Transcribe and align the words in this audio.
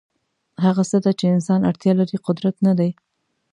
هغه 0.63 0.83
څه 0.89 0.97
ته 1.03 1.11
چې 1.19 1.25
انسان 1.35 1.59
اړتیا 1.69 1.91
لري 1.99 2.17
قدرت 2.27 2.55
نه 2.67 2.73
دی. 2.79 2.91